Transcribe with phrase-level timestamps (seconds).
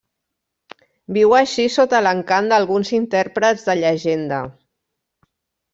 [1.17, 4.45] Viu així sota l'encant d'alguns intèrprets de llegenda.